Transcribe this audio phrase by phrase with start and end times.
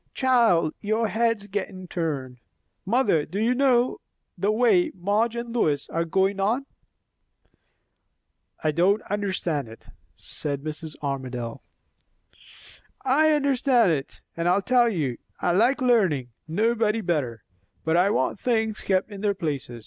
[0.15, 2.39] "Child, your head's gettin' turned.
[2.87, 4.01] Mother, do you know
[4.35, 6.65] the way Madge and Lois are goin' on?"
[8.63, 9.85] "I don't understand it,"
[10.15, 10.95] said Mrs.
[11.03, 11.61] Armadale.
[13.05, 14.21] "I understand it.
[14.35, 15.19] And I'll tell you.
[15.39, 17.43] I like learning, nobody better;
[17.85, 19.79] but I want things kept in their places.